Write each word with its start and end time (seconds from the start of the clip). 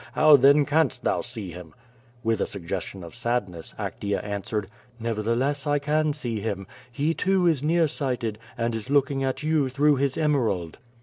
How, 0.13 0.35
then, 0.35 0.65
canst 0.65 1.03
thou 1.03 1.21
see 1.21 1.51
him? 1.51 1.75
With 2.23 2.41
a 2.41 2.47
suggestion 2.47 3.03
of 3.03 3.13
sadness, 3.13 3.75
Actea 3.77 4.19
answered: 4.23 4.67
'Nevertheless, 4.99 5.67
I 5.67 5.77
can 5.77 6.13
see 6.13 6.39
him. 6.39 6.65
He, 6.91 7.13
too, 7.13 7.45
is 7.45 7.61
near 7.61 7.87
sighted, 7.87 8.39
and 8.57 8.73
is 8.73 8.89
looking 8.89 9.23
at 9.23 9.43
yon 9.43 9.69
through 9.69 9.97
his 9.97 10.17
emerald." 10.17 10.79